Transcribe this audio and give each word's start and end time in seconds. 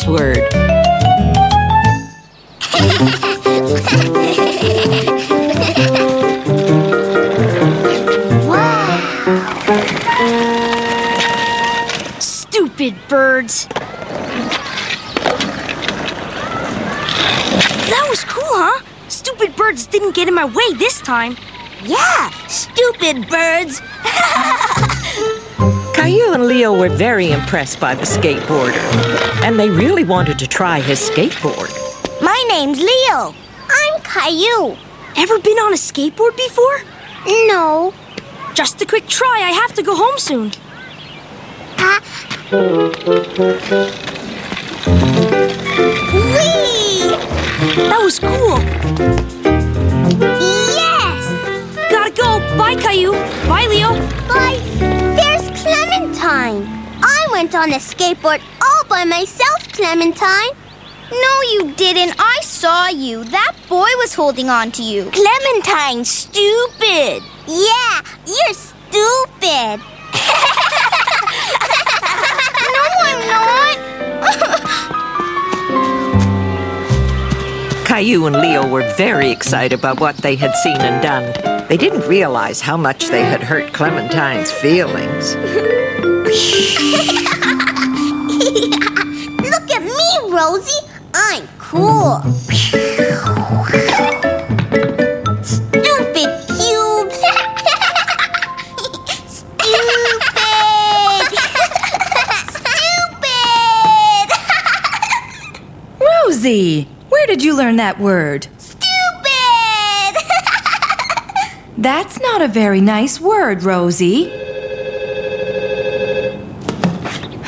Caillou's 0.00 0.04
crossword. 0.04 0.36
Stupid 12.20 12.94
birds. 13.08 13.66
That 17.88 18.06
was 18.08 18.24
cool, 18.24 18.42
huh? 18.44 18.84
Stupid 19.08 19.56
birds 19.56 19.86
didn't 19.86 20.14
get 20.14 20.28
in 20.28 20.34
my 20.34 20.44
way 20.44 20.74
this 20.78 21.00
time. 21.00 21.36
Yeah, 21.84 22.30
stupid 22.46 23.28
birds. 23.28 23.80
Caillou 26.00 26.32
and 26.32 26.46
Leo 26.46 26.72
were 26.72 26.88
very 26.88 27.30
impressed 27.30 27.78
by 27.78 27.94
the 27.94 28.04
skateboarder, 28.04 28.80
and 29.44 29.58
they 29.60 29.68
really 29.68 30.02
wanted 30.02 30.38
to 30.38 30.46
try 30.46 30.80
his 30.80 30.98
skateboard. 30.98 31.70
My 32.22 32.42
name's 32.48 32.78
Leo. 32.78 33.34
I'm 33.68 34.00
Caillou. 34.00 34.78
Ever 35.18 35.38
been 35.40 35.58
on 35.58 35.74
a 35.74 35.76
skateboard 35.76 36.34
before? 36.38 36.80
No. 37.48 37.92
Just 38.54 38.80
a 38.80 38.86
quick 38.86 39.08
try. 39.08 39.42
I 39.44 39.50
have 39.50 39.74
to 39.74 39.82
go 39.82 39.94
home 39.94 40.16
soon. 40.16 40.52
Whee! 46.32 47.10
That 47.90 48.00
was 48.02 48.18
cool. 48.18 48.58
Yes! 50.74 51.90
Gotta 51.90 52.10
go. 52.12 52.56
Bye, 52.56 52.76
Caillou. 52.76 53.12
Bye, 53.46 53.66
Leo. 53.68 54.19
Went 57.40 57.54
on 57.54 57.72
a 57.72 57.76
skateboard 57.76 58.42
all 58.62 58.84
by 58.86 59.02
myself, 59.02 59.66
Clementine. 59.72 60.50
No, 61.10 61.42
you 61.52 61.72
didn't. 61.74 62.14
I 62.18 62.38
saw 62.42 62.88
you. 62.88 63.24
That 63.24 63.56
boy 63.66 63.88
was 63.96 64.12
holding 64.12 64.50
on 64.50 64.70
to 64.72 64.82
you. 64.82 65.10
Clementine, 65.10 66.04
stupid. 66.04 67.22
Yeah, 67.48 68.02
you're 68.26 68.52
stupid. 68.52 69.80
No, 72.76 72.84
I'm 73.08 73.20
not. 73.34 73.76
Caillou 77.86 78.26
and 78.26 78.36
Leo 78.36 78.68
were 78.68 78.86
very 78.96 79.30
excited 79.30 79.78
about 79.78 79.98
what 79.98 80.18
they 80.18 80.36
had 80.36 80.54
seen 80.56 80.76
and 80.76 81.02
done. 81.02 81.32
They 81.68 81.78
didn't 81.78 82.06
realize 82.06 82.60
how 82.60 82.76
much 82.76 83.08
they 83.08 83.22
had 83.22 83.42
hurt 83.42 83.72
Clementine's 83.72 84.52
feelings. 84.52 85.34
Look 86.30 86.38
at 89.72 89.82
me, 89.82 90.32
Rosie. 90.32 90.86
I'm 91.12 91.48
cool. 91.58 92.22
Stupid 95.42 96.30
cubes. 96.46 97.18
Stupid. 99.26 100.30
Stupid. 102.54 104.30
Rosie, 106.00 106.86
where 107.08 107.26
did 107.26 107.42
you 107.42 107.56
learn 107.56 107.74
that 107.76 107.98
word? 107.98 108.46
Stupid. 108.58 108.86
That's 111.76 112.20
not 112.20 112.40
a 112.40 112.46
very 112.46 112.80
nice 112.80 113.20
word, 113.20 113.64
Rosie. 113.64 114.39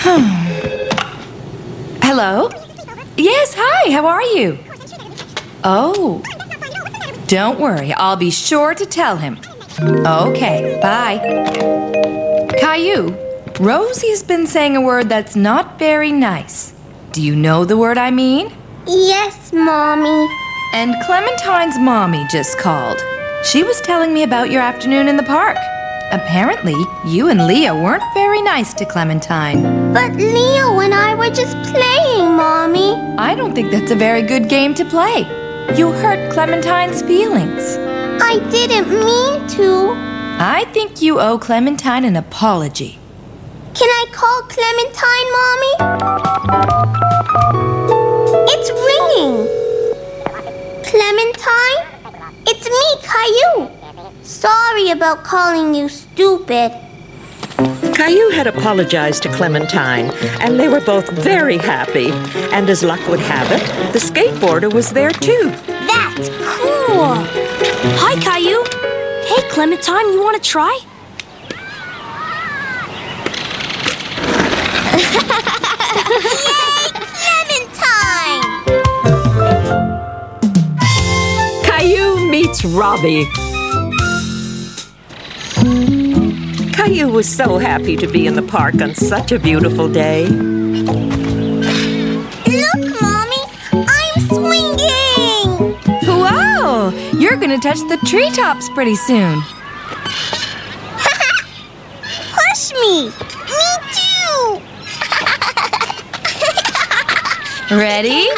Hello? 2.03 2.51
Yes, 3.17 3.55
hi, 3.57 3.93
how 3.93 4.05
are 4.05 4.23
you? 4.23 4.59
Oh, 5.63 6.21
don't 7.29 7.61
worry, 7.61 7.93
I'll 7.93 8.17
be 8.17 8.33
sure 8.33 8.75
to 8.75 8.85
tell 8.85 9.17
him. 9.17 9.39
Okay, 9.81 10.77
bye. 10.83 11.19
Caillou, 12.59 13.17
Rosie's 13.61 14.25
been 14.25 14.49
saying 14.49 14.77
a 14.77 14.81
word 14.81 15.09
that's 15.09 15.37
not 15.37 15.79
very 15.79 16.11
nice. 16.11 16.75
Do 17.13 17.23
you 17.23 17.37
know 17.37 17.65
the 17.65 17.77
word 17.77 17.97
I 17.97 18.11
mean? 18.11 18.53
yes, 18.89 19.53
Mommy. 19.53 20.29
And 20.75 20.97
Clementine's 21.05 21.79
mommy 21.79 22.27
just 22.29 22.59
called. 22.59 23.01
She 23.45 23.63
was 23.63 23.81
telling 23.83 24.13
me 24.13 24.25
about 24.25 24.51
your 24.51 24.63
afternoon 24.63 25.07
in 25.07 25.17
the 25.17 25.23
park. 25.23 25.59
Apparently, 26.11 26.75
you 27.07 27.29
and 27.29 27.47
Leo 27.47 27.81
weren't 27.81 28.03
very 28.15 28.43
nice 28.43 28.75
to 28.75 28.85
Clementine. 28.85 29.82
But 29.93 30.17
Leo 30.17 30.81
and 30.81 30.95
I 30.95 31.15
were 31.15 31.29
just 31.29 31.55
playing, 31.71 32.35
Mommy. 32.35 32.95
I 33.19 33.35
don't 33.35 33.55
think 33.55 33.71
that's 33.71 33.91
a 33.91 33.95
very 33.95 34.23
good 34.23 34.49
game 34.49 34.73
to 34.77 34.87
play. 34.87 35.27
You 35.77 35.93
hurt 35.93 36.33
Clementine's 36.33 37.03
feelings. 37.03 37.77
I 38.23 38.39
didn't 38.51 38.89
mean 38.89 39.47
to. 39.49 39.93
I 40.41 40.65
think 40.73 41.03
you 41.03 41.21
owe 41.21 41.39
Clementine 41.39 42.07
an 42.07 42.17
apology. 42.17 42.99
Can 43.75 43.91
I 43.91 44.07
call 44.13 44.43
Clementine, 44.49 45.29
Mommy? 45.37 45.75
It's 48.49 48.71
ringing. 48.89 49.47
Clementine? 50.89 51.81
It's 52.47 52.67
me, 52.67 52.87
Caillou. 53.03 53.69
Sorry 54.23 54.89
about 54.89 55.23
calling 55.23 55.75
you 55.75 55.91
stupid. 55.91 56.73
Caillou 58.05 58.31
had 58.31 58.49
apologized 58.49 59.23
to 59.23 59.29
Clementine, 59.29 60.11
and 60.41 60.59
they 60.59 60.67
were 60.67 60.81
both 60.81 61.09
very 61.11 61.57
happy. 61.57 62.11
And 62.53 62.69
as 62.69 62.83
luck 62.83 62.99
would 63.07 63.21
have 63.21 63.53
it, 63.53 63.63
the 63.93 64.01
skateboarder 64.01 64.73
was 64.73 64.91
there 64.91 65.13
too. 65.13 65.53
That's 65.69 66.29
cool. 66.31 67.15
Hi, 68.03 68.17
Caillou. 68.21 68.65
Hey, 69.25 69.49
Clementine, 69.51 70.13
you 70.13 70.21
want 70.21 70.43
to 70.43 70.49
try? 70.49 70.81
Yay, 76.49 76.91
Clementine! 77.55 78.43
Caillou 81.63 82.29
meets 82.29 82.65
Robbie. 82.65 83.29
Caillou 86.93 87.09
was 87.11 87.27
so 87.27 87.57
happy 87.57 87.97
to 87.97 88.07
be 88.07 88.27
in 88.27 88.35
the 88.35 88.43
park 88.43 88.83
on 88.83 88.95
such 88.95 89.33
a 89.33 89.39
beautiful 89.39 89.89
day. 89.89 90.27
Look, 90.27 90.51
Mommy, 93.01 93.43
I'm 93.73 94.21
swinging. 94.29 95.73
Whoa! 96.05 96.91
You're 97.19 97.39
gonna 97.39 97.59
touch 97.59 97.79
the 97.89 97.97
treetops 98.05 98.69
pretty 98.75 98.95
soon. 98.95 99.41
Push 102.37 102.75
me. 102.75 103.07
Me 103.49 103.79
too. 103.97 104.61
Ready? 107.75 108.29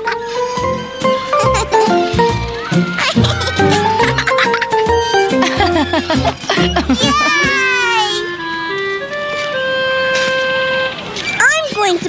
I'm 7.27 7.54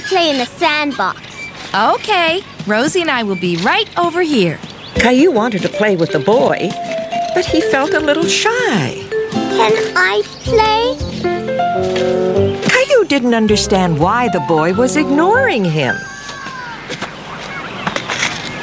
play 0.07 0.29
in 0.29 0.37
the 0.37 0.45
sandbox. 0.45 1.19
Okay. 1.73 2.41
Rosie 2.67 3.01
and 3.01 3.11
I 3.11 3.23
will 3.23 3.35
be 3.35 3.57
right 3.57 3.89
over 3.97 4.21
here. 4.21 4.59
Caillou 4.95 5.31
wanted 5.31 5.61
to 5.63 5.69
play 5.69 5.95
with 5.95 6.11
the 6.11 6.19
boy, 6.19 6.69
but 7.33 7.45
he 7.45 7.61
felt 7.61 7.93
a 7.93 7.99
little 7.99 8.25
shy. 8.25 9.05
Can 9.31 9.73
I 9.95 10.21
play? 10.43 10.95
Caillou 12.69 13.05
didn't 13.05 13.33
understand 13.33 13.99
why 13.99 14.29
the 14.29 14.39
boy 14.47 14.73
was 14.73 14.95
ignoring 14.95 15.65
him. 15.65 15.95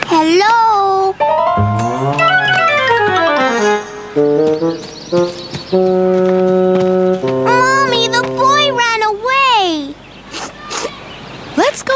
Hello? 0.06 1.14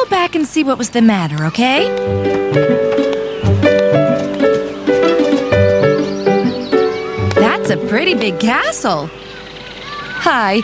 Go 0.07 0.11
back 0.11 0.35
and 0.35 0.47
see 0.47 0.63
what 0.63 0.79
was 0.79 0.91
the 0.91 1.03
matter, 1.03 1.45
okay? 1.47 1.89
That's 7.35 7.71
a 7.71 7.77
pretty 7.89 8.15
big 8.15 8.39
castle. 8.39 9.09
Hi. 10.23 10.63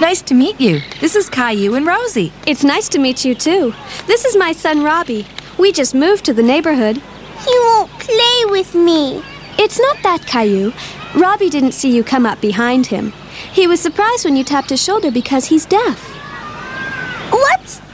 Nice 0.00 0.22
to 0.22 0.34
meet 0.34 0.60
you. 0.60 0.80
This 1.00 1.16
is 1.16 1.28
Caillou 1.30 1.74
and 1.74 1.86
Rosie. 1.86 2.32
It's 2.46 2.62
nice 2.62 2.88
to 2.90 2.98
meet 2.98 3.24
you, 3.24 3.34
too. 3.34 3.74
This 4.06 4.24
is 4.24 4.36
my 4.36 4.52
son, 4.52 4.82
Robbie. 4.82 5.26
We 5.58 5.72
just 5.72 5.94
moved 5.94 6.24
to 6.26 6.34
the 6.34 6.42
neighborhood. 6.42 6.96
He 6.96 7.58
won't 7.58 7.90
play 7.98 8.44
with 8.46 8.74
me. 8.74 9.22
It's 9.58 9.80
not 9.80 9.96
that, 10.02 10.26
Caillou. 10.26 10.72
Robbie 11.14 11.50
didn't 11.50 11.72
see 11.72 11.94
you 11.94 12.04
come 12.04 12.26
up 12.26 12.40
behind 12.40 12.86
him. 12.86 13.12
He 13.52 13.66
was 13.66 13.80
surprised 13.80 14.24
when 14.24 14.36
you 14.36 14.44
tapped 14.44 14.70
his 14.70 14.82
shoulder 14.82 15.10
because 15.10 15.46
he's 15.46 15.64
deaf. 15.66 16.17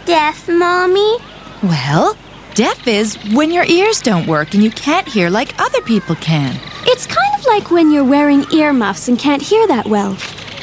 What's 0.04 0.16
deaf, 0.16 0.48
Mommy? 0.50 1.16
Well, 1.62 2.14
deaf 2.52 2.86
is 2.86 3.16
when 3.32 3.50
your 3.50 3.64
ears 3.64 4.02
don't 4.02 4.26
work 4.26 4.52
and 4.52 4.62
you 4.62 4.70
can't 4.70 5.08
hear 5.08 5.30
like 5.30 5.58
other 5.58 5.80
people 5.80 6.14
can. 6.16 6.60
It's 6.82 7.06
kind 7.06 7.34
of 7.38 7.46
like 7.46 7.70
when 7.70 7.90
you're 7.90 8.04
wearing 8.04 8.44
earmuffs 8.52 9.08
and 9.08 9.18
can't 9.18 9.40
hear 9.40 9.66
that 9.66 9.86
well. 9.86 10.14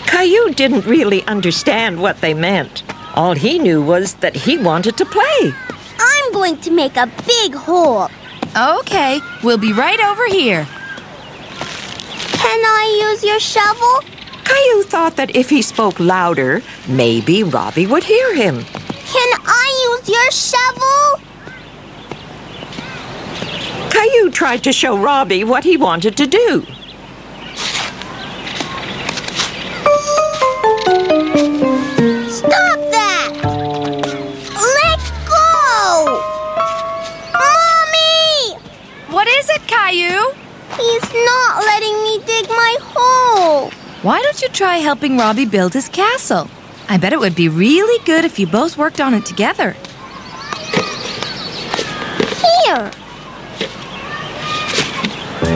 Caillou 0.06 0.54
didn't 0.54 0.86
really 0.86 1.24
understand 1.24 2.00
what 2.00 2.22
they 2.22 2.36
meant. 2.36 2.84
All 3.16 3.34
he 3.34 3.58
knew 3.58 3.82
was 3.82 4.14
that 4.16 4.36
he 4.36 4.60
wanted 4.60 4.96
to 4.98 5.06
play. 5.06 5.54
I'm 5.98 6.34
going 6.34 6.58
to 6.58 6.70
make 6.70 6.96
a 6.96 7.12
big 7.26 7.56
hole. 7.56 8.10
Okay, 8.56 9.20
we'll 9.44 9.58
be 9.58 9.74
right 9.74 10.00
over 10.02 10.28
here. 10.28 10.66
Can 12.38 12.60
I 12.64 13.10
use 13.10 13.24
your 13.24 13.40
shovel? 13.40 14.02
Caillou 14.44 14.84
thought 14.84 15.16
that 15.16 15.36
if 15.36 15.50
he 15.50 15.64
spoke 15.64 16.00
louder, 16.00 16.62
maybe 16.88 17.42
Robbie 17.42 17.88
would 17.88 18.04
hear 18.04 18.36
him. 18.36 18.64
Can 19.12 19.32
I 19.46 19.68
use 19.90 20.08
your 20.08 20.32
shovel? 20.32 21.20
Caillou 23.90 24.32
tried 24.32 24.64
to 24.64 24.72
show 24.72 24.98
Robbie 24.98 25.44
what 25.44 25.66
he 25.66 25.76
wanted 25.76 26.16
to 26.16 26.28
do. 26.28 26.66
Stop 32.30 32.80
that! 32.96 33.32
Let 34.80 35.02
go! 35.28 36.22
Mommy! 37.34 38.56
What 39.14 39.28
is 39.28 39.50
it, 39.50 39.62
Caillou? 39.68 40.34
He's 40.78 41.14
not 41.14 41.66
letting 41.66 42.02
me 42.04 42.20
dig 42.26 42.48
my 42.50 42.78
hole. 42.80 43.72
Why 44.04 44.22
don't 44.22 44.42
you 44.42 44.48
try 44.48 44.78
helping 44.78 45.18
Robbie 45.18 45.46
build 45.46 45.74
his 45.74 45.90
castle? 45.90 46.50
I 46.92 46.98
bet 46.98 47.14
it 47.14 47.20
would 47.22 47.36
be 47.36 47.48
really 47.48 48.04
good 48.04 48.26
if 48.26 48.38
you 48.38 48.46
both 48.46 48.78
worked 48.78 49.00
on 49.00 49.14
it 49.14 49.26
together. 49.26 49.78
Here. 52.66 52.92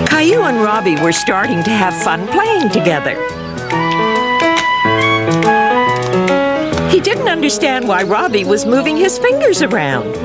Caillou 0.07 0.43
and 0.43 0.61
Robbie 0.63 0.95
were 1.01 1.11
starting 1.11 1.61
to 1.63 1.71
have 1.71 1.93
fun 2.05 2.25
playing 2.27 2.69
together. 2.69 3.15
He 6.89 7.01
didn't 7.01 7.27
understand 7.27 7.85
why 7.85 8.03
Robbie 8.03 8.45
was 8.45 8.65
moving 8.65 8.95
his 8.95 9.19
fingers 9.19 9.61
around. 9.61 10.15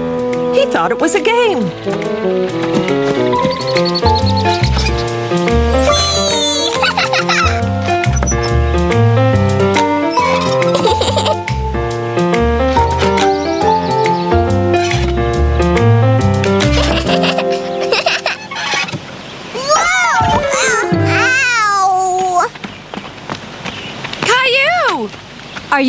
He 0.54 0.64
thought 0.66 0.92
it 0.92 1.00
was 1.00 1.16
a 1.16 1.20
game. 1.20 2.89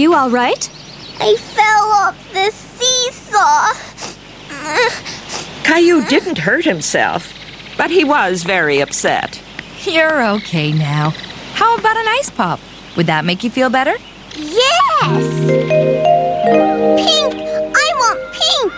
You 0.02 0.16
all 0.16 0.32
right? 0.32 0.68
I 1.20 1.36
fell 1.36 1.92
off 2.02 2.18
the 2.34 2.50
seesaw. 2.52 3.74
Caillou 5.64 6.04
didn't 6.08 6.40
hurt 6.40 6.66
himself, 6.66 7.32
but 7.78 7.92
he 7.92 8.04
was 8.04 8.42
very 8.44 8.80
upset. 8.80 9.40
You're 9.84 10.26
okay 10.38 10.72
now. 10.72 11.12
How 11.54 11.76
about 11.78 11.98
an 11.98 12.08
ice 12.08 12.32
pop? 12.32 12.60
Would 12.98 13.06
that 13.06 13.26
make 13.26 13.44
you 13.44 13.52
feel 13.52 13.70
better? 13.70 13.96
Yes! 14.36 15.24
Pink! 16.98 17.36
I 17.76 17.92
want 18.02 18.20
pink! 18.34 18.74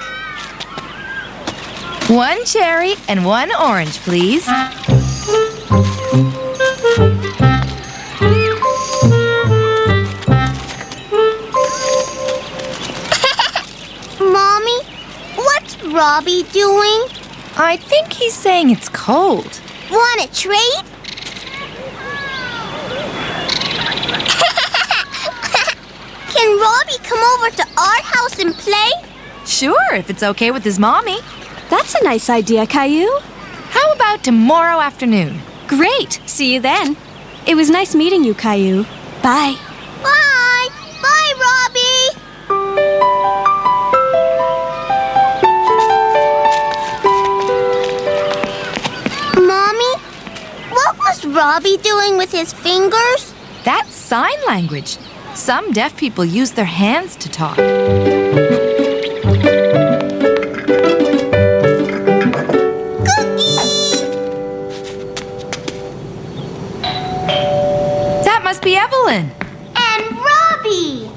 One 2.09 2.43
cherry 2.43 2.95
and 3.07 3.25
one 3.25 3.55
orange, 3.55 3.97
please. 3.99 4.45
What's 16.13 16.25
Robbie 16.25 16.43
doing? 16.51 17.07
I 17.55 17.77
think 17.77 18.13
he's 18.13 18.33
saying 18.33 18.69
it's 18.69 18.89
cold. 18.89 19.61
Want 19.91 20.21
to 20.21 20.27
trade? 20.33 20.57
Can 26.33 26.59
Robbie 26.59 26.99
come 27.03 27.19
over 27.33 27.49
to 27.55 27.63
our 27.77 28.01
house 28.03 28.39
and 28.39 28.53
play? 28.55 28.91
Sure, 29.45 29.93
if 29.93 30.09
it's 30.09 30.23
okay 30.23 30.51
with 30.51 30.63
his 30.63 30.79
mommy. 30.79 31.19
That's 31.69 31.95
a 31.95 32.03
nice 32.03 32.29
idea, 32.29 32.65
Caillou. 32.67 33.19
How 33.69 33.93
about 33.93 34.23
tomorrow 34.23 34.79
afternoon? 34.79 35.39
Great. 35.67 36.19
See 36.25 36.53
you 36.53 36.59
then. 36.59 36.97
It 37.47 37.55
was 37.55 37.69
nice 37.69 37.95
meeting 37.95 38.23
you, 38.23 38.33
Caillou. 38.33 38.83
Bye. 39.21 39.55
Bye! 40.03 40.03
Bye, 40.03 40.42
Robbie 51.63 51.77
doing 51.81 52.17
with 52.17 52.29
his 52.29 52.51
fingers? 52.51 53.33
That's 53.63 53.95
sign 53.95 54.35
language. 54.45 54.97
Some 55.33 55.71
deaf 55.71 55.95
people 55.95 56.25
use 56.25 56.51
their 56.51 56.65
hands 56.65 57.15
to 57.15 57.29
talk. 57.29 57.55
Cookie! 57.55 57.63
That 68.25 68.41
must 68.43 68.61
be 68.61 68.75
Evelyn. 68.75 69.31
And 69.77 70.17
Robbie! 70.17 71.09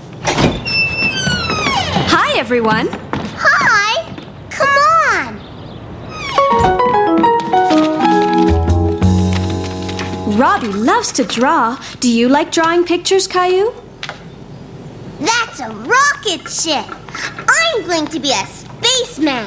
Hi, 2.07 2.39
everyone. 2.39 3.06
Loves 10.97 11.13
to 11.13 11.25
draw. 11.25 11.79
Do 12.01 12.11
you 12.11 12.27
like 12.27 12.51
drawing 12.51 12.83
pictures, 12.87 13.27
Caillou? 13.27 13.71
That's 15.21 15.61
a 15.61 15.69
rocket 15.69 16.49
ship! 16.49 16.87
I'm 17.47 17.87
going 17.87 18.07
to 18.07 18.19
be 18.19 18.33
a 18.33 18.47
spaceman! 18.47 19.45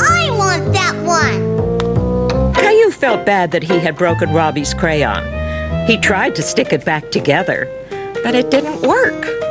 I 0.00 0.30
want 0.30 0.72
that 0.72 0.96
one! 1.04 2.54
Caillou 2.54 2.90
felt 2.90 3.26
bad 3.26 3.50
that 3.50 3.62
he 3.62 3.80
had 3.80 3.96
broken 3.96 4.32
Robbie's 4.32 4.72
crayon. 4.72 5.22
He 5.86 5.98
tried 5.98 6.34
to 6.36 6.42
stick 6.42 6.72
it 6.72 6.86
back 6.86 7.10
together, 7.10 7.68
but 8.24 8.34
it 8.34 8.50
didn't 8.50 8.80
work. 8.80 9.45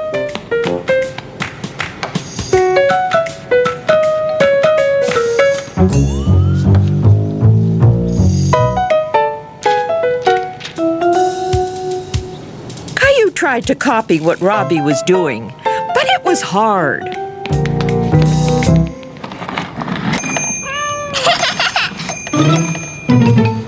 Tried 13.45 13.67
to 13.67 13.75
copy 13.75 14.19
what 14.19 14.41
Robbie 14.41 14.81
was 14.81 14.99
doing, 15.03 15.53
but 15.63 16.03
it 16.03 16.23
was 16.23 16.41
hard. 16.41 17.03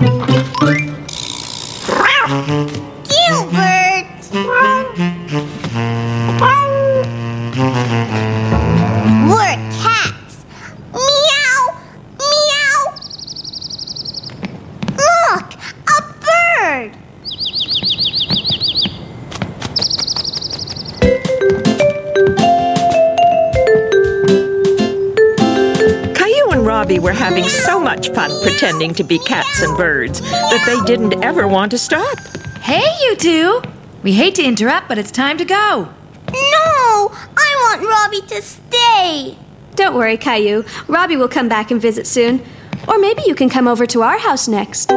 to 28.98 29.04
be 29.04 29.18
cats 29.20 29.62
and 29.62 29.76
birds 29.76 30.20
that 30.20 30.64
they 30.66 30.80
didn't 30.84 31.24
ever 31.24 31.46
want 31.46 31.70
to 31.70 31.78
stop. 31.78 32.18
Hey, 32.62 32.84
you 33.02 33.14
two! 33.14 33.62
We 34.02 34.12
hate 34.12 34.34
to 34.34 34.42
interrupt, 34.42 34.88
but 34.88 34.98
it's 34.98 35.12
time 35.12 35.38
to 35.38 35.44
go. 35.44 35.88
No, 36.32 37.12
I 37.36 37.76
want 37.78 37.88
Robbie 37.88 38.26
to 38.26 38.42
stay. 38.42 39.38
Don't 39.76 39.94
worry, 39.94 40.16
Caillou. 40.16 40.64
Robbie 40.88 41.16
will 41.16 41.28
come 41.28 41.48
back 41.48 41.70
and 41.70 41.80
visit 41.80 42.08
soon. 42.08 42.42
Or 42.88 42.98
maybe 42.98 43.22
you 43.24 43.36
can 43.36 43.48
come 43.48 43.68
over 43.68 43.86
to 43.86 44.02
our 44.02 44.18
house 44.18 44.48
next. 44.48 44.90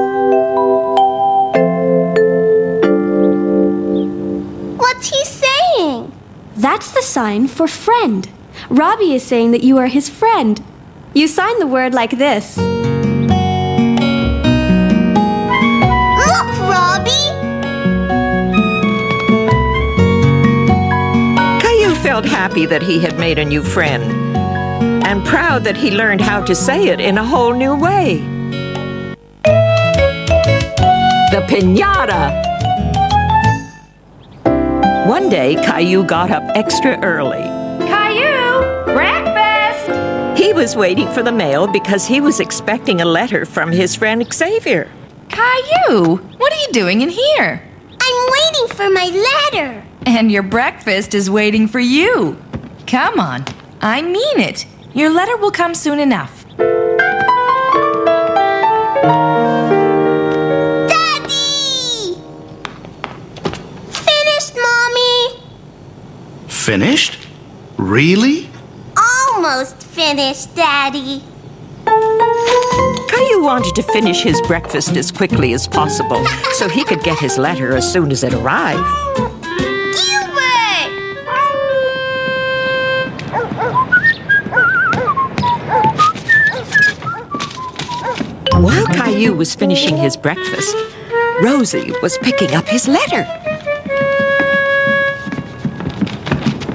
What's 4.78 5.10
he 5.10 5.24
saying? 5.26 6.12
That's 6.56 6.92
the 6.92 7.04
sign 7.04 7.48
for 7.48 7.68
friend. 7.68 8.28
Robbie 8.68 9.14
is 9.14 9.22
saying 9.22 9.52
that 9.52 9.64
you 9.64 9.78
are 9.78 9.88
his 9.88 10.10
friend. 10.10 10.64
You 11.14 11.28
sign 11.28 11.60
the 11.60 11.68
word 11.68 11.94
like 11.94 12.18
this. 12.18 12.58
Felt 22.22 22.34
happy 22.34 22.68
that 22.68 22.84
he 22.84 23.00
had 23.00 23.18
made 23.18 23.40
a 23.40 23.46
new 23.46 23.64
friend 23.64 24.04
and 25.04 25.26
proud 25.26 25.64
that 25.64 25.76
he 25.76 25.90
learned 25.90 26.22
how 26.22 26.44
to 26.44 26.54
say 26.54 26.90
it 26.90 27.00
in 27.00 27.18
a 27.18 27.26
whole 27.26 27.54
new 27.54 27.76
way. 27.76 28.20
The 31.32 31.42
pinata! 31.48 32.30
One 35.08 35.30
day, 35.30 35.56
Caillou 35.56 36.04
got 36.04 36.30
up 36.30 36.44
extra 36.56 37.00
early. 37.02 37.44
Caillou! 37.88 38.86
Breakfast! 38.94 40.40
He 40.40 40.54
was 40.54 40.76
waiting 40.76 41.12
for 41.12 41.24
the 41.24 41.32
mail 41.32 41.66
because 41.66 42.06
he 42.06 42.22
was 42.22 42.40
expecting 42.40 43.02
a 43.02 43.06
letter 43.06 43.46
from 43.46 43.72
his 43.72 43.96
friend 43.96 44.32
Xavier. 44.32 44.88
Caillou! 45.30 46.18
What 46.38 46.54
are 46.54 46.62
you 46.68 46.72
doing 46.72 47.02
in 47.02 47.10
here? 47.10 47.64
I'm 48.00 48.32
waiting 48.38 48.68
for 48.76 48.90
my 48.92 49.08
letter. 49.08 49.91
And 50.06 50.32
your 50.32 50.44
breakfast 50.44 51.14
is 51.14 51.30
waiting 51.30 51.68
for 51.68 51.80
you. 51.80 52.38
Come 52.88 53.20
on. 53.20 53.46
I 53.82 54.02
mean 54.02 54.40
it. 54.40 54.66
Your 54.94 55.10
letter 55.10 55.38
will 55.38 55.52
come 55.52 55.74
soon 55.74 56.00
enough. 56.00 56.46
Daddy! 60.88 62.16
Finished, 63.92 64.56
Mommy? 64.56 65.44
Finished? 66.48 67.28
Really? 67.78 68.50
Almost 68.98 69.82
finished, 69.84 70.56
Daddy. 70.56 71.24
Caillou 71.86 73.44
wanted 73.44 73.76
to 73.76 73.84
finish 73.84 74.22
his 74.24 74.42
breakfast 74.42 74.98
as 74.98 75.12
quickly 75.12 75.54
as 75.54 75.68
possible 75.68 76.26
so 76.54 76.68
he 76.68 76.84
could 76.84 77.02
get 77.04 77.18
his 77.20 77.38
letter 77.38 77.76
as 77.76 77.92
soon 77.92 78.12
as 78.12 78.24
it 78.24 78.34
arrived. 78.34 78.84
Caillou 89.22 89.38
was 89.38 89.54
finishing 89.54 89.98
his 89.98 90.18
breakfast, 90.18 90.76
Rosie 91.44 91.92
was 92.02 92.18
picking 92.24 92.56
up 92.56 92.68
his 92.68 92.88
letter. 92.88 93.22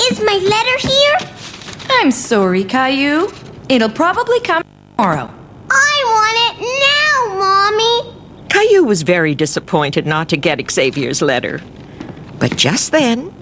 Is 0.05 0.21
my 0.21 0.39
letter 0.45 0.89
here? 0.89 1.19
I'm 1.91 2.13
sorry, 2.13 2.63
Caillou. 2.63 3.33
It'll 3.69 3.91
probably 3.91 4.39
come 4.39 4.63
tomorrow. 4.97 5.29
I 5.73 6.03
want 6.15 6.61
it 6.61 7.35
now, 7.35 7.37
Mommy. 7.37 8.49
Caillou 8.49 8.85
was 8.85 9.03
very 9.03 9.35
disappointed 9.35 10.07
not 10.07 10.29
to 10.29 10.37
get 10.37 10.71
Xavier's 10.71 11.21
letter. 11.21 11.61
But 12.39 12.57
just 12.57 12.93
then, 12.93 13.35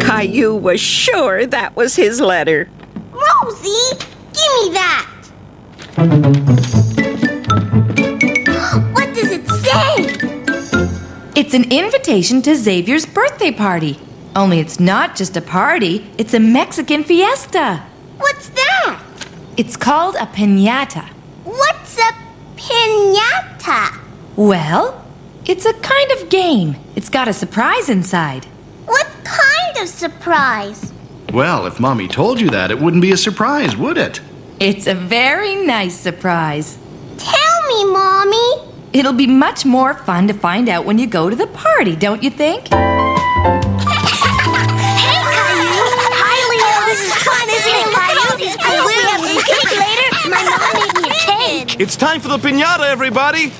Caillou 0.00 0.54
was 0.54 0.82
sure 0.82 1.46
that 1.46 1.74
was 1.74 1.96
his 1.96 2.20
letter. 2.20 2.68
Rosie, 3.10 3.96
give 4.34 4.52
me 4.60 4.74
that. 4.74 5.13
What 5.96 6.10
does 9.14 9.30
it 9.30 9.48
say? 9.48 10.06
It's 11.36 11.54
an 11.54 11.70
invitation 11.70 12.42
to 12.42 12.56
Xavier's 12.56 13.06
birthday 13.06 13.52
party. 13.52 14.00
Only 14.34 14.58
it's 14.58 14.80
not 14.80 15.14
just 15.14 15.36
a 15.36 15.40
party, 15.40 16.10
it's 16.18 16.34
a 16.34 16.40
Mexican 16.40 17.04
fiesta. 17.04 17.84
What's 18.18 18.48
that? 18.48 19.00
It's 19.56 19.76
called 19.76 20.16
a 20.16 20.26
piñata. 20.26 21.08
What's 21.44 21.96
a 21.98 22.12
pinata? 22.56 23.96
Well, 24.34 25.04
it's 25.46 25.64
a 25.64 25.74
kind 25.74 26.10
of 26.12 26.28
game. 26.28 26.74
It's 26.96 27.08
got 27.08 27.28
a 27.28 27.32
surprise 27.32 27.88
inside. 27.88 28.46
What 28.86 29.06
kind 29.22 29.76
of 29.76 29.88
surprise? 29.88 30.92
Well, 31.32 31.66
if 31.66 31.78
Mommy 31.78 32.08
told 32.08 32.40
you 32.40 32.50
that, 32.50 32.72
it 32.72 32.80
wouldn't 32.80 33.02
be 33.02 33.12
a 33.12 33.16
surprise, 33.16 33.76
would 33.76 33.96
it? 33.96 34.20
It's 34.60 34.86
a 34.86 34.94
very 34.94 35.56
nice 35.56 35.96
surprise. 35.96 36.78
Tell 37.18 37.62
me, 37.68 37.84
Mommy. 37.92 38.70
It'll 38.92 39.12
be 39.12 39.26
much 39.26 39.64
more 39.66 39.94
fun 39.94 40.28
to 40.28 40.34
find 40.34 40.68
out 40.68 40.84
when 40.84 40.96
you 40.98 41.08
go 41.08 41.28
to 41.28 41.34
the 41.34 41.48
party, 41.48 41.96
don't 41.96 42.22
you 42.22 42.30
think? 42.30 42.68
Hey, 42.68 42.78
Caillou. 45.34 45.82
Hi, 46.14 46.38
Leo. 46.54 46.86
This 46.86 47.02
is 47.02 47.12
fun, 47.24 47.48
isn't 47.50 47.74
it, 47.74 47.90
Caillou? 47.92 48.46
I 48.60 48.78
hope 48.78 48.86
we 48.86 48.94
have 49.10 49.20
some 49.26 49.42
cake 49.42 49.72
later. 49.74 50.08
My 50.30 50.42
mom 50.46 50.70
made 50.78 50.94
me 51.02 51.10
a 51.10 51.12
cake. 51.18 51.80
It's 51.80 51.96
time 51.96 52.20
for 52.20 52.28
the 52.28 52.38
pinata, 52.38 52.86
everybody! 52.88 53.52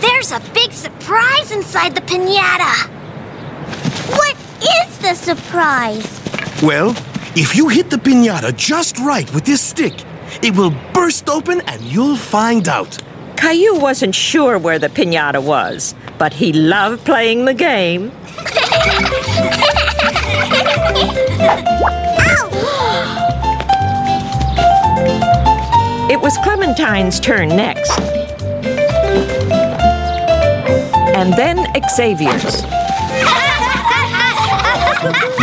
There's 0.00 0.32
a 0.32 0.40
big 0.52 0.72
surprise 0.72 1.52
inside 1.52 1.94
the 1.94 2.00
pinata. 2.00 2.88
What 4.10 4.36
is 4.60 4.98
the 4.98 5.14
surprise? 5.14 6.20
Well, 6.62 6.94
if 7.38 7.54
you 7.54 7.68
hit 7.68 7.90
the 7.90 7.96
pinata 7.98 8.56
just 8.56 8.98
right 8.98 9.30
with 9.34 9.44
this 9.44 9.60
stick, 9.60 9.92
it 10.42 10.56
will 10.56 10.74
burst 10.94 11.28
open 11.28 11.60
and 11.66 11.82
you'll 11.82 12.16
find 12.16 12.66
out. 12.66 12.96
Caillou 13.36 13.78
wasn't 13.78 14.14
sure 14.14 14.58
where 14.58 14.78
the 14.78 14.88
pinata 14.88 15.42
was, 15.42 15.94
but 16.16 16.32
he 16.32 16.54
loved 16.54 17.04
playing 17.04 17.44
the 17.44 17.52
game. 17.54 18.10
It 26.08 26.20
was 26.20 26.38
Clementine's 26.38 27.18
turn 27.18 27.48
next. 27.48 27.90
And 31.14 31.34
then 31.34 31.66
Xavier's. 31.90 32.62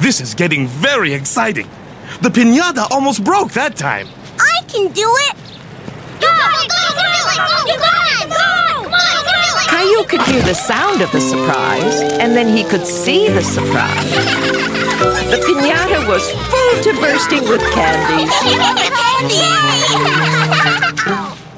This 0.00 0.20
is 0.22 0.34
getting 0.34 0.66
very 0.66 1.12
exciting. 1.12 1.68
The 2.22 2.30
pinata 2.30 2.90
almost 2.90 3.22
broke 3.22 3.52
that 3.52 3.76
time. 3.76 4.08
I 4.38 4.62
can 4.68 4.90
do 4.92 5.06
it. 5.28 5.36
Go, 6.18 6.26
go, 6.26 6.66
go, 6.66 6.94
go, 6.96 7.02
go, 7.36 7.76
go, 7.76 7.76
Come 7.76 7.82
on, 7.84 8.30
go. 8.30 8.38
Caillou 9.68 10.04
could 10.04 10.22
hear 10.22 10.40
the 10.42 10.54
sound 10.54 11.02
of 11.02 11.10
the 11.12 11.20
surprise, 11.20 12.00
and 12.20 12.34
then 12.34 12.56
he 12.56 12.64
could 12.64 12.86
see 12.86 13.28
the 13.28 13.42
surprise. 13.42 14.10
The 15.28 15.36
pinata 15.44 16.06
was 16.08 16.30
full 16.48 16.82
to 16.84 16.92
bursting 17.00 17.46
with 17.48 17.60
candies. 17.72 18.32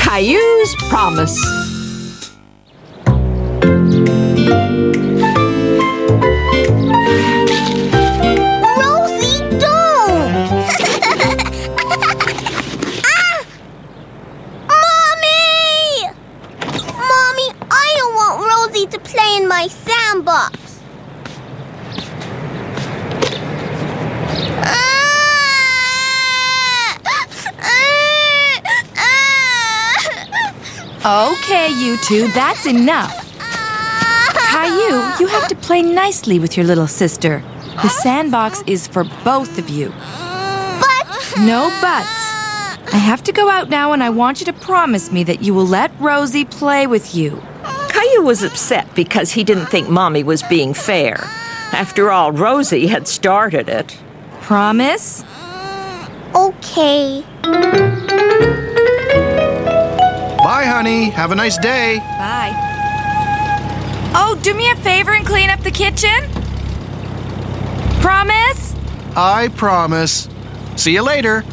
Caillou's 0.00 0.74
promise. 0.88 1.63
Okay, 31.06 31.68
you 31.68 31.98
two, 31.98 32.28
that's 32.28 32.64
enough. 32.64 33.23
Caillou, 34.54 35.18
you 35.18 35.26
have 35.26 35.48
to 35.48 35.56
play 35.56 35.82
nicely 35.82 36.38
with 36.38 36.56
your 36.56 36.64
little 36.64 36.86
sister. 36.86 37.42
The 37.82 37.88
sandbox 37.88 38.62
is 38.68 38.86
for 38.86 39.02
both 39.24 39.58
of 39.58 39.68
you. 39.68 39.88
But 39.88 41.34
No 41.40 41.68
buts. 41.80 42.20
I 42.94 42.98
have 42.98 43.24
to 43.24 43.32
go 43.32 43.50
out 43.50 43.68
now 43.68 43.92
and 43.92 44.00
I 44.02 44.10
want 44.10 44.38
you 44.38 44.46
to 44.46 44.52
promise 44.52 45.10
me 45.10 45.24
that 45.24 45.42
you 45.42 45.54
will 45.54 45.66
let 45.66 45.90
Rosie 45.98 46.44
play 46.44 46.86
with 46.86 47.16
you. 47.16 47.42
Caillou 47.88 48.22
was 48.22 48.44
upset 48.44 48.94
because 48.94 49.32
he 49.32 49.42
didn't 49.42 49.66
think 49.66 49.88
Mommy 49.88 50.22
was 50.22 50.44
being 50.44 50.72
fair. 50.72 51.16
After 51.72 52.12
all, 52.12 52.30
Rosie 52.30 52.86
had 52.86 53.08
started 53.08 53.68
it. 53.68 53.98
Promise? 54.42 55.24
Okay. 56.32 57.24
Bye, 60.44 60.66
honey. 60.66 61.10
Have 61.10 61.32
a 61.32 61.34
nice 61.34 61.58
day. 61.58 61.98
Bye. 61.98 62.73
Oh, 64.16 64.38
do 64.42 64.54
me 64.54 64.70
a 64.70 64.76
favor 64.76 65.12
and 65.12 65.26
clean 65.26 65.50
up 65.50 65.60
the 65.60 65.70
kitchen? 65.70 66.30
Promise? 68.00 68.74
I 69.16 69.48
promise. 69.56 70.28
See 70.76 70.92
you 70.92 71.02
later. 71.02 71.44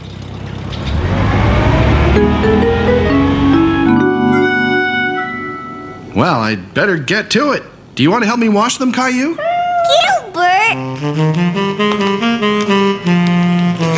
Well, 6.16 6.42
I'd 6.42 6.74
better 6.74 6.98
get 6.98 7.32
to 7.32 7.52
it. 7.54 7.64
Do 7.96 8.04
you 8.04 8.12
want 8.12 8.24
to 8.24 8.28
help 8.28 8.40
me 8.40 8.50
wash 8.50 8.78
them, 8.78 8.92
Caillou? 8.92 9.36
Gilbert! 9.36 10.76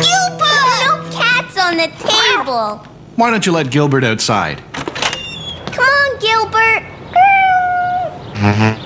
Gilbert! 0.00 0.80
No 0.80 1.10
cats 1.12 1.58
on 1.58 1.76
the 1.76 1.88
table. 1.98 2.86
Why 3.16 3.30
don't 3.30 3.44
you 3.44 3.52
let 3.52 3.70
Gilbert 3.70 4.04
outside? 4.04 4.62
Come 5.66 5.84
on, 5.84 6.18
Gilbert. 6.18 6.84
Now 8.34 8.76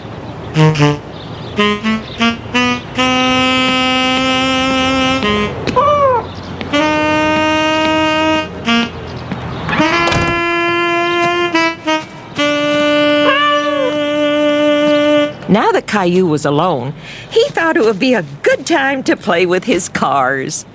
that 15.72 15.84
Caillou 15.86 16.26
was 16.26 16.44
alone, 16.44 16.92
he 17.30 17.42
thought 17.48 17.78
it 17.78 17.82
would 17.82 17.98
be 17.98 18.12
a 18.12 18.22
good 18.42 18.66
time 18.66 19.02
to 19.04 19.16
play 19.16 19.46
with 19.46 19.64
his 19.64 19.88
cars. 19.88 20.66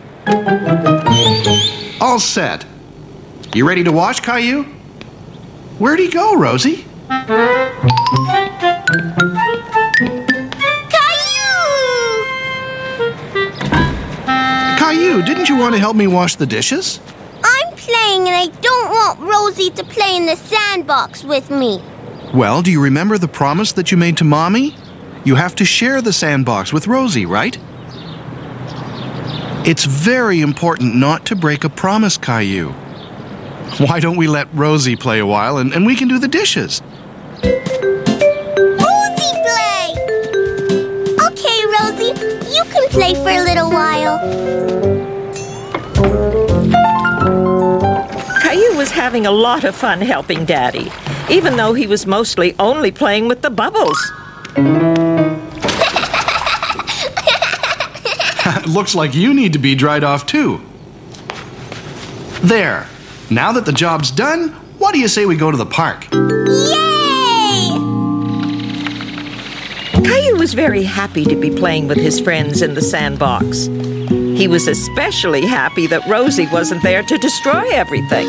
All 2.01 2.19
set. 2.19 2.65
You 3.53 3.67
ready 3.67 3.83
to 3.83 3.91
wash, 3.91 4.19
Caillou? 4.19 4.63
Where'd 5.77 5.99
he 5.99 6.09
go, 6.09 6.35
Rosie? 6.35 6.87
Caillou! 8.93 9.09
Caillou, 14.77 15.23
didn't 15.23 15.49
you 15.49 15.57
want 15.57 15.73
to 15.73 15.79
help 15.79 15.95
me 15.95 16.05
wash 16.05 16.35
the 16.35 16.45
dishes? 16.45 16.99
I'm 17.43 17.75
playing 17.75 18.27
and 18.27 18.35
I 18.35 18.45
don't 18.61 18.89
want 18.89 19.19
Rosie 19.19 19.71
to 19.71 19.83
play 19.83 20.15
in 20.15 20.27
the 20.27 20.35
sandbox 20.35 21.23
with 21.23 21.49
me. 21.49 21.81
Well, 22.35 22.61
do 22.61 22.71
you 22.71 22.79
remember 22.83 23.17
the 23.17 23.27
promise 23.27 23.71
that 23.73 23.91
you 23.91 23.97
made 23.97 24.17
to 24.17 24.23
Mommy? 24.23 24.75
You 25.23 25.35
have 25.35 25.55
to 25.55 25.65
share 25.65 25.99
the 26.01 26.13
sandbox 26.13 26.71
with 26.71 26.85
Rosie, 26.85 27.25
right? 27.25 27.57
It's 29.65 29.85
very 29.85 30.41
important 30.41 30.93
not 30.93 31.25
to 31.27 31.35
break 31.35 31.63
a 31.63 31.69
promise, 31.69 32.17
Caillou. 32.17 32.69
Why 33.79 33.99
don't 33.99 34.17
we 34.17 34.27
let 34.27 34.53
Rosie 34.53 34.95
play 34.95 35.17
a 35.17 35.25
while 35.25 35.57
and, 35.57 35.73
and 35.73 35.83
we 35.83 35.95
can 35.95 36.07
do 36.07 36.19
the 36.19 36.27
dishes? 36.27 36.83
Play 42.93 43.15
for 43.15 43.29
a 43.29 43.41
little 43.41 43.71
while. 43.71 44.19
Caillou 48.41 48.77
was 48.77 48.91
having 48.91 49.25
a 49.25 49.31
lot 49.31 49.63
of 49.63 49.75
fun 49.75 49.99
helping 49.99 50.45
Daddy, 50.45 50.91
even 51.27 51.57
though 51.57 51.73
he 51.73 51.87
was 51.87 52.05
mostly 52.05 52.53
only 52.59 52.91
playing 52.91 53.27
with 53.27 53.41
the 53.41 53.49
bubbles. 53.49 53.99
Looks 58.67 58.93
like 58.93 59.15
you 59.15 59.33
need 59.33 59.53
to 59.53 59.59
be 59.59 59.73
dried 59.73 60.03
off 60.03 60.27
too. 60.27 60.61
There. 62.43 62.87
Now 63.31 63.51
that 63.53 63.65
the 63.65 63.71
job's 63.71 64.11
done, 64.11 64.49
what 64.77 64.93
do 64.93 64.99
you 64.99 65.07
say 65.07 65.25
we 65.25 65.35
go 65.35 65.49
to 65.49 65.57
the 65.57 65.65
park? 65.65 66.07
Yay! 66.13 66.82
Caillou 70.03 70.37
was 70.37 70.53
very 70.53 70.83
happy 70.83 71.23
to 71.25 71.35
be 71.35 71.49
playing 71.49 71.87
with 71.87 71.97
his 71.97 72.19
friends 72.19 72.61
in 72.61 72.73
the 72.73 72.81
sandbox. 72.81 73.65
He 74.37 74.47
was 74.47 74.67
especially 74.67 75.45
happy 75.45 75.87
that 75.87 76.07
Rosie 76.07 76.47
wasn't 76.47 76.83
there 76.83 77.03
to 77.03 77.17
destroy 77.17 77.69
everything. 77.71 78.27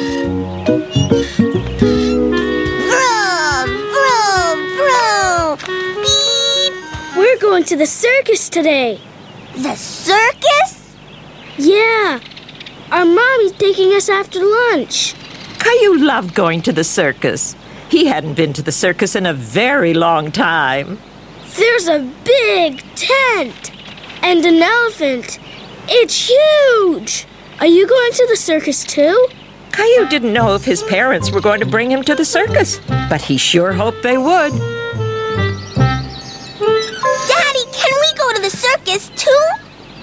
Vroom, 2.85 3.69
vroom, 3.95 4.59
vroom. 4.77 5.59
Beep. 6.03 7.17
We're 7.17 7.39
going 7.39 7.65
to 7.65 7.77
the 7.77 7.87
circus 7.87 8.49
today. 8.49 9.01
The 9.57 9.77
circus? 9.77 10.97
Yeah. 11.57 12.21
Our 12.91 13.05
mommy's 13.05 13.53
taking 13.53 13.93
us 13.93 14.09
after 14.09 14.39
lunch. 14.39 15.15
Caillou 15.59 15.99
loved 15.99 16.35
going 16.35 16.63
to 16.63 16.73
the 16.73 16.85
circus. 16.85 17.57
He 17.89 18.07
hadn't 18.07 18.35
been 18.35 18.53
to 18.53 18.63
the 18.63 18.73
circus 18.73 19.17
in 19.17 19.27
a 19.27 19.33
very 19.33 19.95
long 19.95 20.31
time. 20.31 20.99
There's 21.57 21.87
a 21.87 22.01
big 22.25 22.83
tent 22.97 23.71
and 24.23 24.45
an 24.45 24.61
elephant. 24.61 25.39
It's 25.89 26.29
huge. 26.29 27.27
Are 27.61 27.67
you 27.67 27.87
going 27.87 28.13
to 28.13 28.27
the 28.29 28.37
circus 28.37 28.83
too? 28.85 29.29
Caillou 29.71 30.09
didn't 30.09 30.33
know 30.33 30.55
if 30.55 30.65
his 30.65 30.83
parents 30.83 31.31
were 31.31 31.41
going 31.41 31.61
to 31.61 31.67
bring 31.67 31.91
him 31.91 32.03
to 32.05 32.15
the 32.17 32.25
circus, 32.25 32.81
but 33.09 33.21
he 33.21 33.37
sure 33.37 33.73
hoped 33.73 34.03
they 34.03 34.19
would. 34.19 34.53
Daddy, 37.29 37.65
can 37.73 37.95
we 38.01 38.13
go 38.19 38.33
to 38.35 38.43
the 38.43 38.51
circus 38.51 39.11
too? 39.15 39.47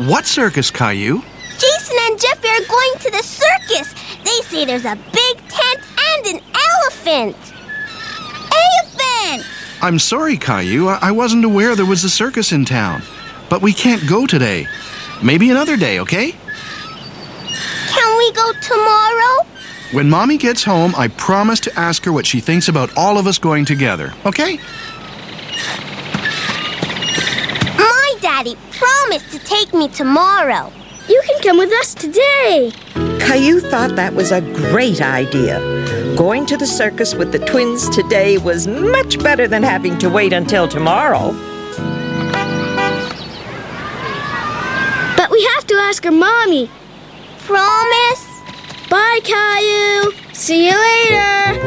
What 0.06 0.26
circus, 0.26 0.72
Caillou? 0.72 1.22
Jason 1.58 1.98
and 2.08 2.20
Jeffy 2.20 2.48
are 2.48 2.66
going 2.68 2.94
to 3.00 3.12
the 3.12 3.24
circus. 3.24 3.94
They 4.24 4.42
say 4.48 4.66
there's 4.66 4.86
a 4.86 4.96
big 5.12 5.38
tent 5.50 5.80
and 6.16 6.28
an 6.36 6.42
elephant. 6.84 7.51
Elephant! 9.82 9.94
I'm 9.94 10.00
sorry, 10.00 10.38
Caillou. 10.38 10.88
I 10.88 11.00
I 11.02 11.12
wasn't 11.12 11.46
aware 11.46 11.76
there 11.76 11.86
was 11.86 12.04
a 12.04 12.10
circus 12.10 12.52
in 12.52 12.66
town. 12.66 13.02
But 13.50 13.62
we 13.62 13.74
can't 13.74 14.08
go 14.08 14.26
today. 14.26 14.68
Maybe 15.22 15.52
another 15.52 15.76
day, 15.78 16.00
okay? 16.00 16.32
Can 16.32 18.18
we 18.18 18.32
go 18.32 18.52
tomorrow? 18.62 19.46
When 19.92 20.10
Mommy 20.10 20.38
gets 20.38 20.64
home, 20.64 20.94
I 20.98 21.10
promise 21.10 21.60
to 21.62 21.80
ask 21.80 22.06
her 22.06 22.14
what 22.14 22.26
she 22.26 22.40
thinks 22.40 22.70
about 22.70 22.96
all 22.98 23.18
of 23.18 23.28
us 23.28 23.38
going 23.38 23.66
together, 23.66 24.14
okay? 24.26 24.58
My 27.78 28.16
daddy 28.22 28.56
promised 28.72 29.32
to 29.32 29.40
take 29.40 29.74
me 29.74 29.90
tomorrow. 29.90 30.72
You 31.10 31.22
can 31.26 31.42
come 31.42 31.58
with 31.58 31.74
us 31.74 31.94
today. 31.94 32.72
Caillou 33.20 33.60
thought 33.60 33.98
that 33.98 34.14
was 34.14 34.32
a 34.32 34.40
great 34.40 35.02
idea. 35.02 35.60
Going 36.22 36.46
to 36.46 36.56
the 36.56 36.68
circus 36.68 37.16
with 37.16 37.32
the 37.32 37.40
twins 37.40 37.90
today 37.90 38.38
was 38.38 38.68
much 38.68 39.18
better 39.24 39.48
than 39.48 39.64
having 39.64 39.98
to 39.98 40.08
wait 40.08 40.34
until 40.34 40.68
tomorrow. 40.68 41.32
But 45.18 45.32
we 45.32 45.44
have 45.56 45.66
to 45.66 45.74
ask 45.74 46.06
our 46.06 46.12
mommy. 46.12 46.70
Promise? 47.40 48.24
Bye, 48.88 49.20
Caillou. 49.24 50.12
See 50.32 50.68
you 50.68 50.78
later. 50.78 51.60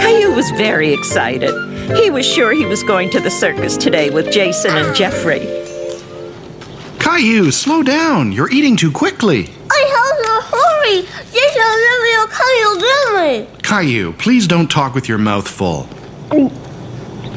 Caillou 0.00 0.34
was 0.34 0.50
very 0.58 0.92
excited. 0.92 1.54
He 1.96 2.10
was 2.10 2.26
sure 2.26 2.52
he 2.52 2.66
was 2.66 2.82
going 2.82 3.10
to 3.10 3.20
the 3.20 3.30
circus 3.30 3.76
today 3.76 4.10
with 4.10 4.32
Jason 4.32 4.72
and 4.72 4.92
Jeffrey. 4.92 5.46
Caillou, 6.98 7.52
slow 7.52 7.84
down. 7.84 8.32
You're 8.32 8.50
eating 8.50 8.76
too 8.76 8.90
quickly. 8.90 9.50
I 9.70 9.82
have 9.94 10.18
to 10.24 10.56
hurry. 10.56 11.20
Jason 11.32 11.62
and 11.62 11.80
Jeffy 11.86 12.14
are 12.18 12.26
coming 12.26 12.74
to 12.74 12.80
get 12.80 13.54
me. 13.54 13.59
Caillou, 13.70 14.12
please 14.14 14.48
don't 14.48 14.68
talk 14.68 14.96
with 14.96 15.08
your 15.08 15.16
mouth 15.16 15.46
full. 15.46 15.86
Um, 16.32 16.50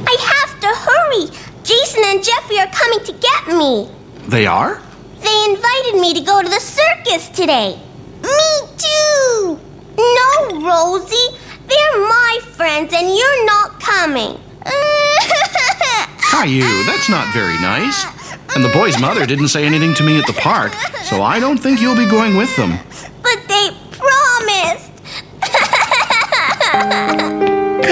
I 0.08 0.17
have 0.19 0.60
to 0.62 0.67
hurry. 0.67 1.30
Jason 1.63 2.02
and 2.08 2.24
Jeffy 2.24 2.58
are 2.58 2.72
coming 2.74 3.06
to 3.06 3.13
get 3.13 3.56
me. 3.56 3.88
They 4.30 4.48
are? 4.48 4.82
They 5.19 5.46
invited 5.52 6.02
me 6.02 6.15
to 6.15 6.22
go 6.22 6.41
to 6.41 6.50
the 6.50 6.60
circus 6.60 7.30
today. 7.30 7.80
Me 8.24 8.67
too. 8.80 9.60
No, 9.96 10.60
Rosie. 10.67 11.38
They're 11.67 12.00
my 12.00 12.39
friends 12.54 12.96
and 12.96 13.15
you're 13.15 13.46
not 13.46 13.80
coming. 13.80 14.39
Caillou, 16.32 16.84
that's 16.86 17.10
not 17.10 17.32
very 17.32 17.60
nice. 17.62 18.08
And 18.56 18.65
the 18.65 18.69
boy's 18.74 19.00
mother 19.00 19.28
didn't 19.28 19.50
say 19.50 19.67
anything 19.67 19.93
to 19.93 20.04
me 20.04 20.17
at 20.17 20.26
the 20.26 20.34
park, 20.34 20.74
so 21.04 21.22
I 21.22 21.39
don't 21.39 21.60
think 21.60 21.80
you'll 21.80 21.96
be 21.96 22.10
going 22.10 22.36
with 22.36 22.56
them. 22.56 22.80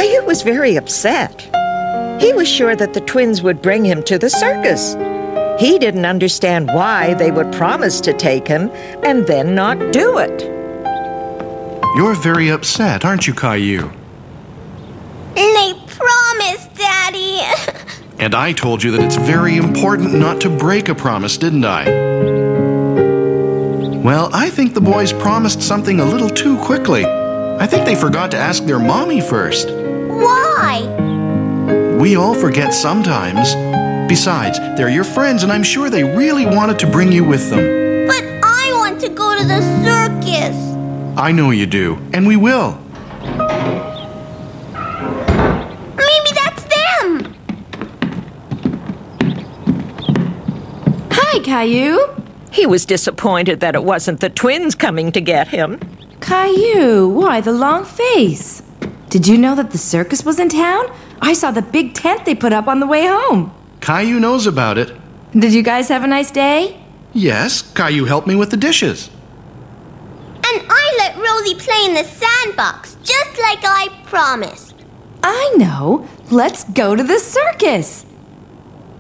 Caillou 0.01 0.25
was 0.25 0.41
very 0.41 0.77
upset. 0.77 1.41
He 2.19 2.33
was 2.33 2.47
sure 2.47 2.75
that 2.75 2.95
the 2.95 3.01
twins 3.01 3.43
would 3.43 3.61
bring 3.61 3.85
him 3.85 4.01
to 4.05 4.17
the 4.17 4.31
circus. 4.31 4.95
He 5.61 5.77
didn't 5.77 6.05
understand 6.05 6.69
why 6.69 7.13
they 7.13 7.29
would 7.29 7.53
promise 7.53 8.01
to 8.01 8.13
take 8.13 8.47
him 8.47 8.71
and 9.03 9.27
then 9.27 9.53
not 9.53 9.77
do 9.93 10.17
it. 10.17 10.41
You're 11.95 12.15
very 12.15 12.49
upset, 12.49 13.05
aren't 13.05 13.27
you, 13.27 13.35
Caillou? 13.35 13.91
And 15.37 15.55
they 15.55 15.73
promised, 15.85 16.73
Daddy. 16.73 17.37
Daddy. 17.37 17.77
And 18.17 18.33
I 18.33 18.53
told 18.53 18.81
you 18.81 18.89
that 18.91 19.01
it's 19.01 19.17
very 19.17 19.57
important 19.57 20.13
not 20.15 20.41
to 20.41 20.49
break 20.49 20.89
a 20.89 20.95
promise, 20.95 21.37
didn't 21.37 21.65
I? 21.65 21.85
Well, 23.99 24.31
I 24.33 24.49
think 24.49 24.73
the 24.73 24.81
boys 24.81 25.13
promised 25.13 25.61
something 25.61 25.99
a 25.99 26.05
little 26.05 26.29
too 26.29 26.57
quickly. 26.57 27.05
I 27.05 27.67
think 27.67 27.85
they 27.85 27.95
forgot 27.95 28.31
to 28.31 28.37
ask 28.37 28.63
their 28.65 28.79
mommy 28.79 29.21
first. 29.21 29.80
Why? 30.21 31.97
We 31.99 32.15
all 32.15 32.33
forget 32.33 32.73
sometimes. 32.73 33.55
Besides, 34.07 34.59
they're 34.75 34.89
your 34.89 35.03
friends, 35.03 35.43
and 35.43 35.51
I'm 35.51 35.63
sure 35.63 35.89
they 35.89 36.03
really 36.03 36.45
wanted 36.45 36.77
to 36.79 36.87
bring 36.91 37.11
you 37.11 37.23
with 37.23 37.49
them. 37.49 38.07
But 38.07 38.23
I 38.43 38.71
want 38.75 38.99
to 39.01 39.09
go 39.09 39.37
to 39.37 39.45
the 39.45 39.61
circus. 39.83 40.55
I 41.17 41.31
know 41.31 41.51
you 41.51 41.65
do, 41.65 41.97
and 42.13 42.27
we 42.27 42.35
will. 42.35 42.77
Maybe 45.95 46.31
that's 46.33 46.63
them. 46.63 47.35
Hi, 51.11 51.39
Caillou. 51.39 51.99
He 52.51 52.65
was 52.65 52.85
disappointed 52.85 53.61
that 53.61 53.75
it 53.75 53.83
wasn't 53.83 54.19
the 54.19 54.29
twins 54.29 54.75
coming 54.75 55.11
to 55.13 55.21
get 55.21 55.47
him. 55.47 55.79
Caillou, 56.19 57.07
why 57.07 57.39
the 57.41 57.53
long 57.53 57.85
face? 57.85 58.61
Did 59.11 59.27
you 59.27 59.37
know 59.37 59.55
that 59.55 59.71
the 59.71 59.77
circus 59.77 60.23
was 60.23 60.39
in 60.39 60.47
town? 60.47 60.85
I 61.21 61.33
saw 61.33 61.51
the 61.51 61.61
big 61.61 61.93
tent 61.93 62.23
they 62.23 62.33
put 62.33 62.53
up 62.53 62.69
on 62.69 62.79
the 62.79 62.87
way 62.87 63.05
home. 63.05 63.53
Caillou 63.81 64.21
knows 64.21 64.47
about 64.47 64.77
it. 64.77 64.95
Did 65.33 65.53
you 65.53 65.61
guys 65.63 65.89
have 65.89 66.05
a 66.05 66.07
nice 66.07 66.31
day? 66.31 66.81
Yes, 67.11 67.61
Caillou 67.73 68.05
helped 68.05 68.25
me 68.25 68.35
with 68.35 68.51
the 68.51 68.57
dishes. 68.57 69.09
And 70.35 70.65
I 70.69 70.95
let 70.97 71.17
Rosie 71.17 71.55
play 71.55 71.83
in 71.87 71.93
the 71.93 72.05
sandbox, 72.05 72.95
just 73.03 73.37
like 73.37 73.59
I 73.63 73.89
promised. 74.05 74.75
I 75.21 75.55
know. 75.57 76.07
Let's 76.29 76.63
go 76.63 76.95
to 76.95 77.03
the 77.03 77.19
circus. 77.19 78.05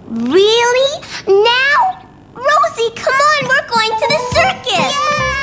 Really? 0.09 1.05
Now? 1.25 2.00
Rosie, 2.49 2.91
come 2.95 3.13
on, 3.13 3.47
we're 3.47 3.67
going 3.67 3.93
to 4.01 4.07
the 4.09 4.21
circus. 4.33 4.93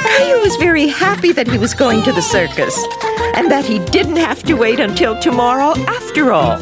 Caillou 0.03 0.41
was 0.41 0.57
very 0.57 0.89
happy 0.89 1.33
that 1.33 1.47
he 1.49 1.59
was 1.59 1.75
going 1.75 2.03
to 2.03 2.13
the 2.13 2.23
circus 2.23 2.77
and 3.37 3.51
that 3.51 3.65
he 3.65 3.79
didn't 3.97 4.17
have 4.17 4.43
to 4.45 4.55
wait 4.55 4.81
until 4.81 5.19
tomorrow 5.19 5.75
after 5.87 6.33
all. 6.33 6.59